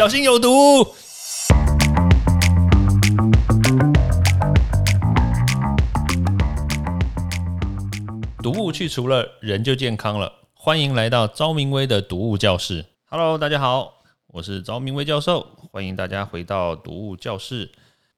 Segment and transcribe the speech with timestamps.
[0.00, 0.48] 小心有毒。
[8.42, 10.32] 毒物去除了，人就健康了。
[10.54, 12.86] 欢迎来到昭明威的毒物教室。
[13.10, 17.70] Hello，大家好，我是昭明威教授，欢迎大家回到毒物教室。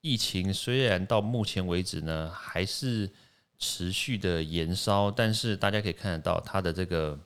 [0.02, 3.10] 疫情虽然到目前为止呢，还是
[3.58, 7.18] 持续的延烧，但是大家可以看得到，它的这个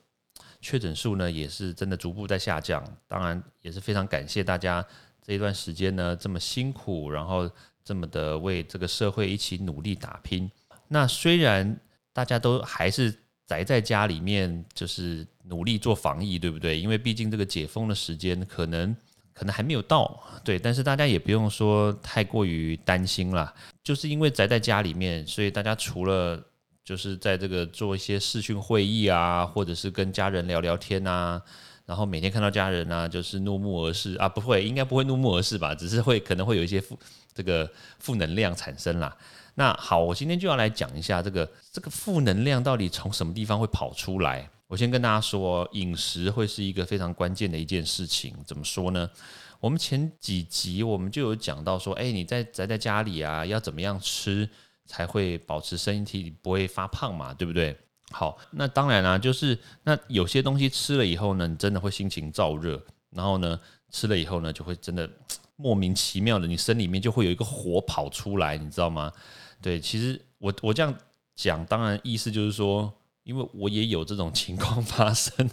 [0.67, 2.82] 确诊数呢，也是真的逐步在下降。
[3.07, 4.85] 当然，也是非常感谢大家
[5.23, 7.49] 这一段时间呢，这么辛苦，然后
[7.85, 10.50] 这么的为这个社会一起努力打拼。
[10.89, 11.79] 那虽然
[12.13, 16.76] 大家都还是宅在家里面，就是努力做防疫，对不对？
[16.76, 18.93] 因为毕竟这个解封的时间可能
[19.32, 20.59] 可能还没有到，对。
[20.59, 23.54] 但是大家也不用说太过于担心啦，
[23.85, 26.45] 就是因为宅在家里面，所以大家除了
[26.86, 31.43] 就是在这个做一些视讯会议啊，或者是跟家人聊聊天啊，
[31.85, 35.75] 然后每天看到家人啊，就是怒目而视啊，不会，应该不会怒目而视吧？
[35.75, 36.97] 只是会可能会有一些负
[37.34, 39.17] 这个负能量产生啦。
[39.57, 44.48] 那好，我今天就要来讲一下这个这个负能量到底从什么地方会跑出来。
[44.69, 48.33] 我先跟大家说，饮食会是一个非常关键的一件事情。
[48.47, 49.11] 怎么说呢？
[49.59, 54.48] 我们前几集我们就有讲到说，哎，你在宅在家里啊，要怎么样吃
[54.87, 57.77] 才会保持身体不会发胖嘛，对不对？
[58.12, 63.59] 好，那当然啦，就是那有些东西吃了以后呢，你真的会心情燥热，然后呢，
[63.91, 65.11] 吃了以后呢，就会真的
[65.57, 69.12] 莫名其妙的，你身里面就会有一个火跑出来，你知道吗？
[69.61, 70.95] 对，其实我我这样
[71.34, 72.92] 讲，当然意思就是说，
[73.25, 75.51] 因为我也有这种情况发生，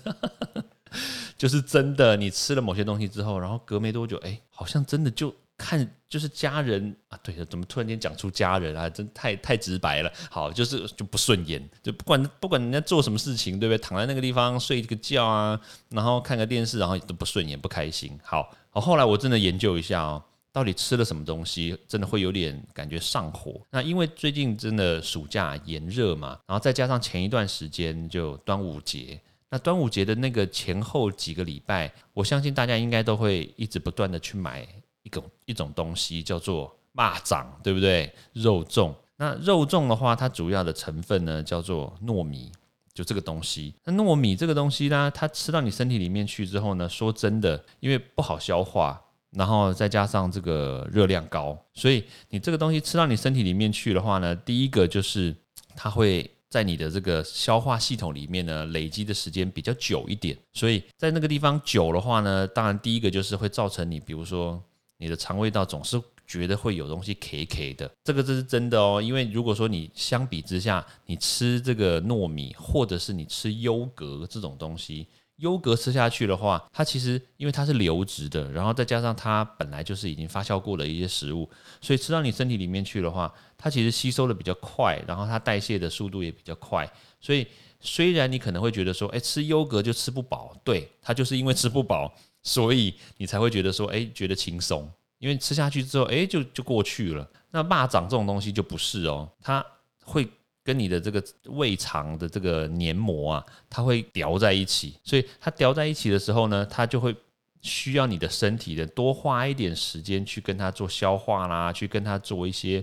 [1.35, 10.11] 就是真的，你吃了某些东西之后，然后隔没多久，哎，好像真的就看就是家人啊，对的，怎么突然间讲出家人啊，真太太直白了。
[10.29, 13.77] 好，就是就不顺眼，就不管不管人家做什么事情，对不对？
[13.77, 18.19] 躺在那个地方睡个觉啊，然后看个电视，然后都不顺眼，不开心。
[18.23, 20.23] 好，好，后来我真的研究一下哦。
[20.51, 23.59] 到底吃了什么东西，真的会有点感觉上火？
[23.71, 29.19] 那因为最近真的暑假炎热嘛，然后再加上前一段时间就端午节，
[29.49, 34.67] 那端午节的那个前后几个礼拜，我相信大家应该都会一直不断的去买
[35.03, 38.11] 一种一种东西，叫做蚂蚱，对不对？
[38.33, 38.93] 肉粽。
[39.17, 42.51] 那肉粽的话，它主要的成分呢叫做糯米，
[42.93, 43.73] 就这个东西。
[43.85, 48.99] 那糯米这个东西呢，它吃到你身体里面去之后呢，说真的，因为不好消化。
[49.35, 55.35] 然后再加上这个热量高，所以你这个东西吃到你身体里面去的话呢，第一个就是
[55.75, 64.63] 它会在你的这个消化系统里面呢累积的时间比较久一点，所以在那个地方久的话呢，当然第一个就是会造成你，比如说
[65.03, 75.07] 你的肠胃道总是觉得会有东西 K K 的，这个这是真的哦，因为如果说你相比之下，你吃这个糯米或者是你吃优格这种东西。
[75.37, 81.49] 优格吃下去的话，它其实因为它是流质的，然后再加上它本来就是已经发酵过的一些食物，
[81.81, 86.89] 所以吃到你身体里面去的话，它其实吸收的比较快，然后它代谢的速度也比较快。
[87.19, 87.45] 所以
[87.83, 92.11] 虽然你可能会觉得说，哎，吃优格就吃不饱，对，它就是因为吃不饱，
[92.41, 94.89] 所以你才会觉得说，哎，觉得轻松，
[95.19, 97.29] 因为吃下去之后，哎，就就过去了。
[97.51, 99.63] 那蚂蚱这种东西就不是哦，它
[100.03, 100.27] 会。
[100.65, 107.13] 跟你的这个胃肠的这个黏膜啊，它会叼在一起，所以它叼在一起的时候呢，它就会
[107.61, 112.81] 需要你的身体的多花一点时间去跟它做消化啦，去跟它做一些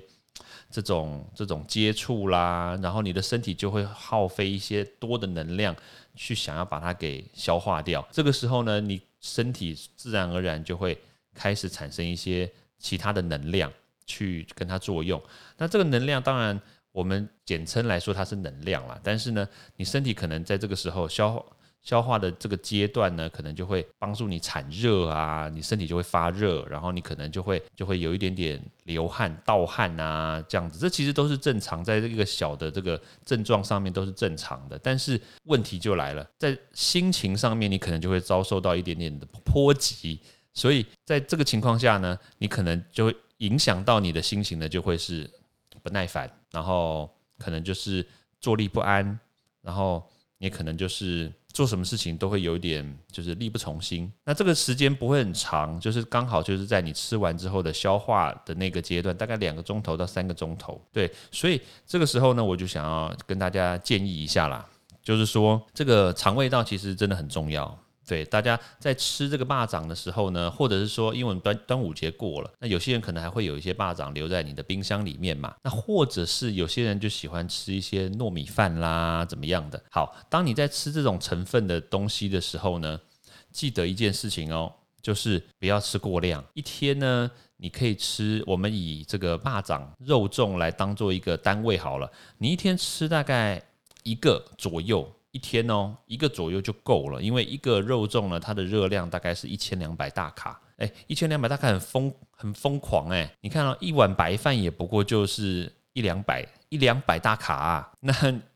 [0.71, 5.75] 这种这种接触啦，然后你的身体就会耗费一些多的能量
[6.15, 8.06] 去想要把它给消化掉。
[8.11, 10.99] 这个时候呢，你身体自然而然就会
[11.34, 13.73] 开始产生一些其他的能量
[14.06, 15.23] 去跟它作用。
[15.56, 16.61] 那这个能量当然。
[16.93, 18.99] 我们简称来说，它是能量啦。
[19.00, 21.29] 但是呢，你身体可能在这个时候消
[21.83, 30.79] 消化的这个阶段呢，可能就会帮助你产热啊，你身体就会发热，然后你可能就会就会有一点点流汗、盗汗啊，这样子。
[30.79, 34.79] 这其实都是正常，在这个小的这个症状上面都是正常的。
[34.83, 40.21] 但是问题就来了，在心情上面，你可能就会遭受到一点点的波及。
[40.53, 45.29] 所以在这个情况下呢，你可能就会影响到你的心情呢，就会是。
[45.83, 48.06] 不耐烦，然后可能就是
[48.38, 49.19] 坐立不安，
[49.62, 50.06] 然后
[50.37, 54.11] 你可能就是做什么事情都会有一点就是力不从心。
[54.25, 60.81] 那这个时间不会很长，就是刚好就是在你吃完之后的消化的那个阶段，大概两个钟头到三个钟头。
[60.91, 64.67] 对，所以这个时候呢，我就想要跟大家建议一下啦，
[65.03, 67.79] 就是说这个肠胃道其实真的很重要。
[68.11, 75.55] 对，大家在吃这个霸掌的时候呢，或者是说，因为端端午节过了，那有些人可能还会有一些霸掌留在你的冰箱里面嘛。
[75.62, 79.81] 那或者是有些人就喜欢吃一些糯米饭啦，怎么样的？
[79.93, 83.01] 好，当你在吃这种成分的东西的时候呢，
[83.53, 86.45] 记得一件事情哦，就是不要吃过量。
[86.55, 93.62] 一天呢，你可以吃，我们以这个蚂蚱肉重来当做一个单位好了，你一天吃大概
[94.03, 95.09] 一个左右。
[95.32, 100.61] 一天哦，一个左右就够了，因为一个肉粽呢，它的热量大概是一千两百大卡。
[100.77, 103.31] 哎，一千两百大卡很疯，很疯狂哎！
[103.43, 107.91] 你看到一碗白饭也不过就是一两百，一两百大卡啊。
[108.00, 108.12] 那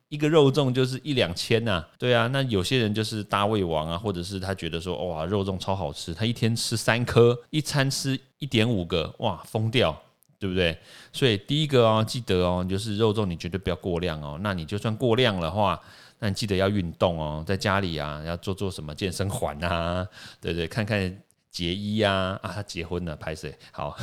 [0.09, 1.85] 一个肉粽就是一两千呐。
[1.99, 9.95] 对啊，那有些人就是大胃王啊，或者是他觉得说哇，肉粽超好吃，他一天吃三颗，一餐吃一点五个，哇，疯掉，
[10.39, 10.79] 对不对？
[11.13, 14.39] 所以第一个哦，记得哦，就是肉粽你绝对不要过量哦。
[14.41, 15.79] 那你就算过量的话，
[16.19, 20.07] 那你记得要运动哦，在家里啊要做做什么健身环啊，
[20.41, 20.67] 对对？
[20.67, 23.55] 看看结衣呀，啊他结婚了，拍谁？
[23.73, 23.97] 好，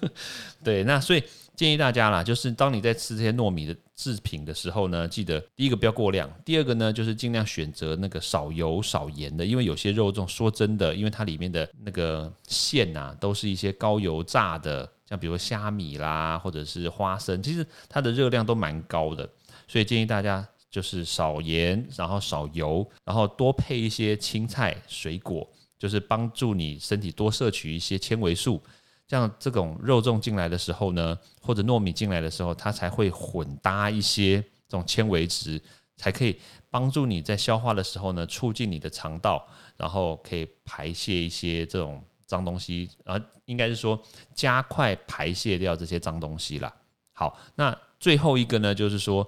[0.64, 1.22] 对，那所以
[1.54, 19.28] 建议大家啦，就是当你在吃这些糯米的制品的时候呢，记得第一个不要过量，第二个呢就是尽量选择那个少油少盐的，因为有些肉粽说真的，因为它里面的那个馅呐都是一些高油炸的，像比如虾米啦或者是花生，其实它的热量都蛮高的，
[19.68, 20.46] 所以建议大家。
[20.70, 25.44] 就是少盐，然后少油，然后多配一些青菜、水果，
[25.76, 28.62] 就是帮助你身体多摄取一些纤维素。
[29.08, 35.60] 这样这种肉粽进来的时候呢，或者糯米进来的时候，它才会混搭一些这种纤维质，
[35.96, 36.38] 才可以
[36.70, 39.44] 帮助你在消化的时候呢，促进你的肠道，
[39.76, 44.00] 然后可以排泄一些这种脏东西，啊，应该是说
[44.36, 46.72] 加快排泄掉这些脏东西啦。
[47.12, 49.26] 好，那最后一个呢，就是说。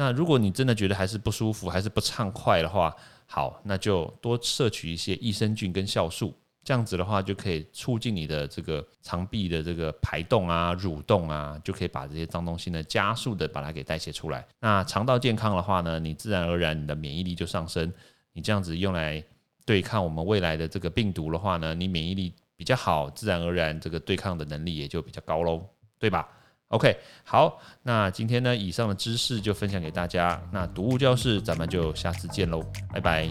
[0.00, 14.42] 那如果你真的觉得还是不舒服，还是不畅快的话，好，那就多摄取一些益生菌跟酵素，这样子的话就可以促进你的这个肠壁的这个排动啊、蠕动啊，就可以把这些脏东西呢加速的把它给代谢出来。
[14.58, 17.92] 那肠道健康的话呢，你自然而然你的免疫力就上升。
[18.32, 19.22] 你这样子用来
[19.66, 25.62] 对抗我们未来的这个病毒的话呢，你免疫力比较好，自然而然这个对抗的能力也就比较高喽，
[25.98, 26.26] 对吧
[26.70, 30.40] ？OK，好，那今天呢，以上的知识就分享给大家。
[30.52, 32.62] 那读物教室，咱们就下次见喽，
[32.92, 33.28] 拜拜！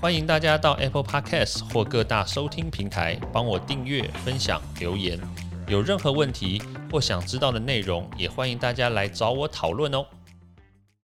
[0.00, 5.18] 欢迎大家到 Apple Podcast 或各大收听平台帮我订阅、分享、留言。
[5.66, 10.06] 有任何问题或想知道的内容，也欢迎大家来找我讨论哦。